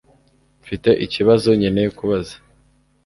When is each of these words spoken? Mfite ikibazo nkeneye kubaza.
Mfite 0.61 0.89
ikibazo 1.05 1.47
nkeneye 1.57 1.89
kubaza. 1.97 2.35